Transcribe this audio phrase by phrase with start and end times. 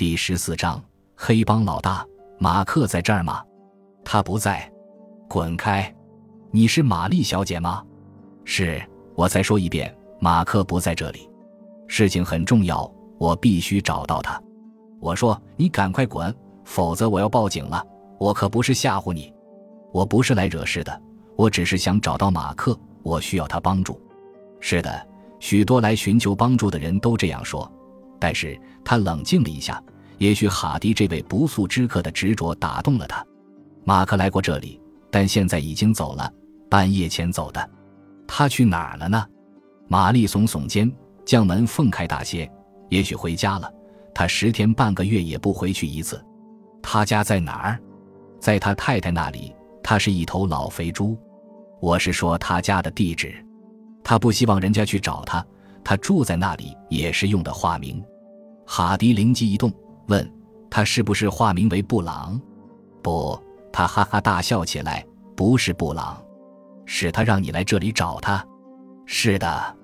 [0.00, 0.82] 第十四章，
[1.14, 2.02] 黑帮老大
[2.38, 3.44] 马克在这儿吗？
[4.02, 4.66] 他不在，
[5.28, 5.94] 滚开！
[6.50, 7.84] 你是玛丽小姐吗？
[8.42, 8.82] 是。
[9.14, 11.28] 我再说一遍，马克不在这里。
[11.86, 14.42] 事情很重要，我必须找到他。
[15.00, 17.86] 我说你赶快滚，否则我要报警了。
[18.18, 19.30] 我可不是吓唬你，
[19.92, 20.98] 我不是来惹事的，
[21.36, 24.00] 我只是想找到马克，我需要他帮助。
[24.60, 25.06] 是的，
[25.40, 27.70] 许多来寻求帮助的人都这样说。
[28.18, 29.82] 但是他冷静了一下，
[30.20, 33.24] 也许哈迪这位不速之客的执着打动了他。
[33.84, 34.78] 马克来过这里，
[35.10, 36.30] 但现在已经走了，
[36.68, 37.70] 半夜前走的。
[38.28, 39.26] 他去哪儿了呢？
[39.88, 40.92] 玛丽耸耸肩，
[41.24, 42.48] 将门缝开大些。
[42.90, 43.72] 也许回家了。
[44.14, 46.22] 他十天半个月也不回去一次。
[46.82, 47.80] 他家在哪儿？
[48.38, 49.54] 在他太太那里。
[49.82, 51.16] 他是一头老肥猪。
[51.80, 53.34] 我是说他家的地址。
[54.04, 55.42] 他不希望人家去找他。
[55.82, 58.04] 他住在那里也是用的化名。
[58.66, 59.72] 哈迪灵机一动，
[60.10, 60.28] 问
[60.68, 62.38] 他是不是化名为布朗？
[63.00, 63.40] 不，
[63.72, 65.06] 他哈哈大笑起来。
[65.36, 66.22] 不是布朗，
[66.84, 68.44] 是他让你来这里找他。
[69.06, 69.76] 是的，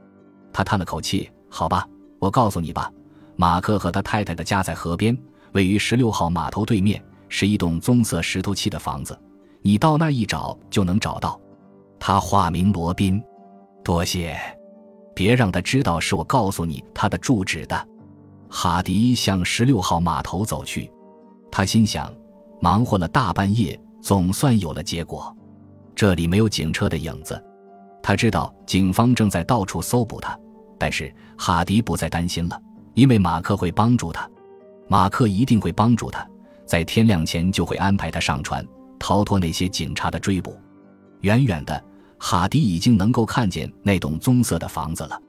[0.52, 1.30] 他叹了口气。
[1.48, 2.92] 好吧，我告诉你吧，
[3.36, 5.16] 马克和他太太的家在河边，
[5.52, 9.18] 位于十六号码头对面，是一栋棕色石头砌的房子。
[9.62, 11.40] 你到那儿一找就能找到。
[11.98, 13.22] 他化名罗宾。
[13.82, 14.36] 多谢。
[15.14, 17.88] 别让他知道是我告诉你他的住址的。
[18.58, 20.90] 哈迪向十六号码头走去，
[21.50, 22.10] 他心想：
[22.58, 25.36] 忙活了大半夜，总算有了结果。
[25.94, 27.38] 这里没有警车的影子，
[28.02, 30.34] 他知道警方正在到处搜捕他。
[30.78, 32.58] 但是哈迪不再担心了，
[32.94, 34.26] 因为马克会帮助他。
[34.88, 36.26] 马克一定会帮助他，
[36.64, 38.66] 在天亮前就会安排他上船，
[38.98, 40.58] 逃脱那些警察的追捕。
[41.20, 41.84] 远远的。
[42.18, 45.20] 哈迪已经能够看见那栋棕色的房子了。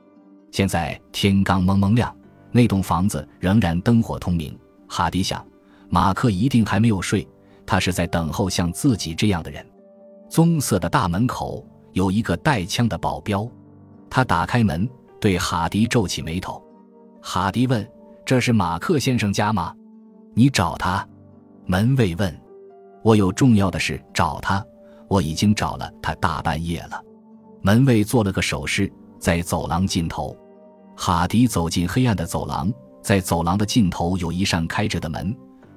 [0.50, 2.16] 现在天刚蒙蒙亮，
[2.52, 4.58] 那栋房子仍然灯火通明。
[4.88, 5.46] 哈迪想，
[5.90, 7.28] 马克一定还没有睡，
[7.66, 9.66] 他是在等候像自己这样的人。
[10.30, 13.50] 棕色的大门口有一个带枪的保镖，
[14.10, 16.62] 他打开门，对哈迪皱起眉头。
[17.22, 17.86] 哈迪问
[18.26, 19.74] ：“这是马克先生家吗？
[20.34, 21.08] 你找他？”
[21.66, 22.42] 门卫问
[23.04, 24.66] ：“我有重要的事找他。”
[25.10, 27.02] 我已经找了他大半夜了。
[27.62, 30.38] 门卫做了个手势，在走廊尽头。
[31.00, 35.34] 哈迪走进黑暗的走廊，在走廊的尽头有一扇开着的门，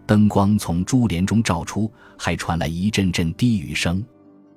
[0.07, 4.03] 灯光从珠帘中照出，还传来一阵阵低语声。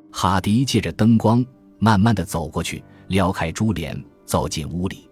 [0.10, 1.46] 哈迪借着灯光，
[1.80, 5.10] 慢慢的走过去，撩开珠帘，走进屋里。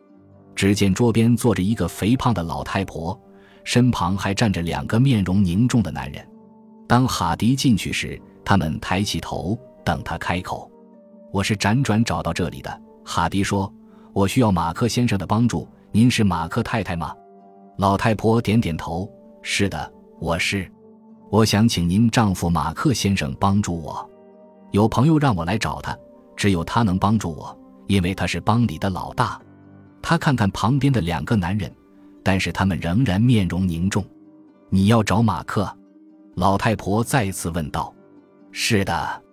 [0.56, 3.20] 只见桌边坐着一个肥胖的老太婆，
[3.66, 6.26] 身旁还站着两个面容凝重的男人。
[6.88, 10.72] 当哈迪进去时，他们抬起头，等他开口。
[11.32, 12.82] 我是辗转找到这里的。
[13.04, 13.72] 哈迪说
[14.14, 15.68] ：“我需要马克先生的帮助。
[15.92, 17.14] 您是马克太太吗？”
[17.78, 19.10] 老太婆点点头
[19.42, 20.70] ：“是的，我是。
[21.30, 24.10] 我想请您丈夫马克先生帮助我。
[24.72, 25.98] 有朋友让我来找他，
[26.36, 27.58] 只有他能帮助我，
[27.88, 29.40] 因为他是帮里的老大。”
[30.02, 31.72] 他看看旁边的两个男人，
[32.24, 34.04] 但是他们仍然面容凝重。
[34.70, 35.70] “你要找马克？”
[36.36, 37.94] 老太婆再次问道。
[38.52, 39.24] 是的，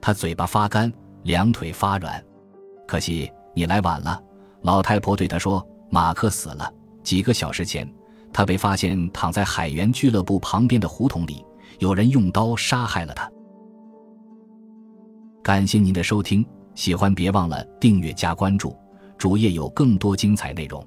[0.00, 0.92] 他嘴巴发干，
[1.22, 2.22] 两腿发软。
[2.86, 4.20] 可惜你来晚了。
[4.62, 6.72] 老太婆对他说：“马克死了，
[7.02, 7.90] 几个小时前，
[8.32, 11.44] 他被发现躺在海员俱乐部旁边的胡同里，
[11.78, 13.30] 有人用刀杀害了他。”
[15.42, 16.44] 感谢您的收听，
[16.74, 18.76] 喜欢别忘了订阅加关注，
[19.16, 20.86] 主页有更多精彩内容。